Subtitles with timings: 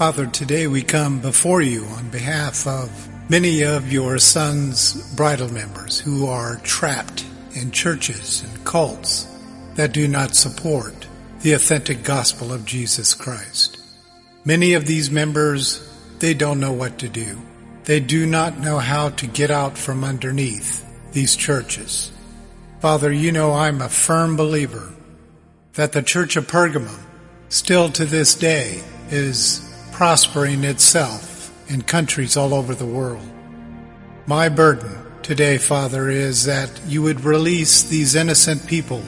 [0.00, 2.90] Father, today we come before you on behalf of
[3.28, 9.28] many of your son's bridal members who are trapped in churches and cults
[9.74, 11.06] that do not support
[11.42, 13.78] the authentic gospel of Jesus Christ.
[14.42, 15.86] Many of these members,
[16.18, 17.38] they don't know what to do.
[17.84, 20.82] They do not know how to get out from underneath
[21.12, 22.10] these churches.
[22.80, 24.94] Father, you know I'm a firm believer
[25.74, 27.02] that the Church of Pergamum
[27.50, 29.66] still to this day is
[30.00, 33.30] prospering itself in countries all over the world.
[34.24, 39.02] My burden today, Father, is that you would release these innocent people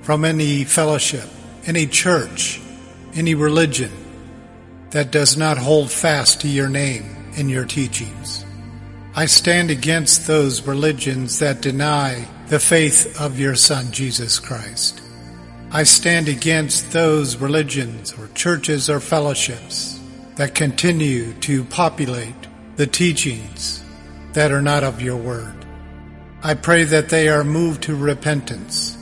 [0.00, 1.28] from any fellowship,
[1.66, 2.58] any church,
[3.12, 3.92] any religion
[4.92, 7.04] that does not hold fast to your name
[7.36, 8.42] and your teachings.
[9.14, 15.02] I stand against those religions that deny the faith of your Son, Jesus Christ.
[15.70, 19.99] I stand against those religions or churches or fellowships
[20.40, 22.46] that continue to populate
[22.76, 23.84] the teachings
[24.32, 25.66] that are not of your word.
[26.42, 28.96] I pray that they are moved to repentance.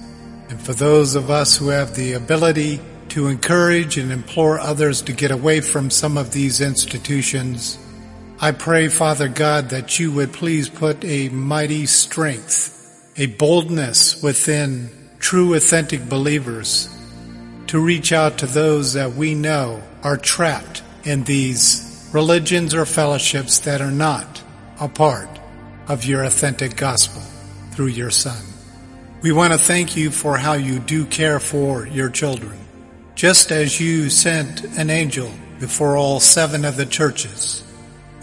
[0.49, 5.13] And for those of us who have the ability to encourage and implore others to
[5.13, 7.79] get away from some of these institutions,
[8.41, 14.91] I pray, Father God, that you would please put a mighty strength, a boldness within
[15.21, 16.89] true authentic believers
[17.69, 23.61] to reach out to those that we know are trapped in these religions or fellowships
[23.61, 24.43] that are not
[24.81, 25.29] a part
[25.89, 27.23] of your authentic gospel
[27.73, 28.43] through your Son.
[29.21, 32.59] We want to thank you for how you do care for your children.
[33.15, 37.65] Just as you sent an angel before all seven of the churches,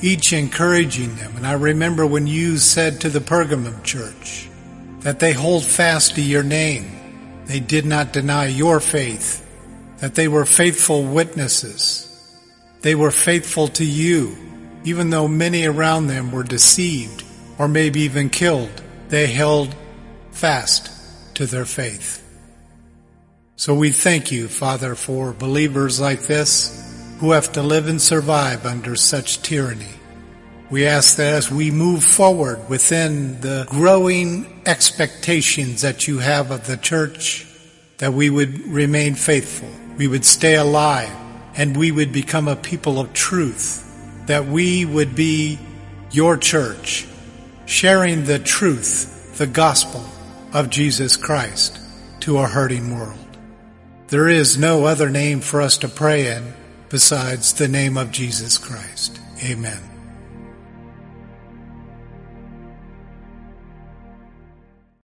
[0.02, 1.36] each encouraging them.
[1.36, 4.50] And I remember when you said to the Pergamum church
[5.00, 6.92] that they hold fast to your name.
[7.46, 9.46] They did not deny your faith,
[10.00, 12.05] that they were faithful witnesses
[12.86, 14.38] they were faithful to you,
[14.84, 17.24] even though many around them were deceived
[17.58, 18.70] or maybe even killed.
[19.10, 19.76] They held
[20.30, 20.92] fast
[21.34, 22.24] to their faith.
[23.56, 28.68] So we thank you, Father, for believers like this who have to live and survive
[28.68, 29.96] under such tyranny.
[30.70, 36.68] We ask that as we move forward within the growing expectations that you have of
[36.68, 37.48] the church,
[37.98, 39.72] that we would remain faithful.
[39.98, 41.25] We would stay alive
[41.56, 43.82] and we would become a people of truth,
[44.28, 45.58] that we would be
[46.12, 47.08] your church,
[47.66, 50.06] sharing the truth, the gospel
[50.54, 51.80] of Jesus Christ
[52.22, 53.20] to a hurting world.
[54.08, 56.54] There is no other name for us to pray in
[56.90, 59.20] besides the name of Jesus Christ.
[59.44, 59.95] Amen.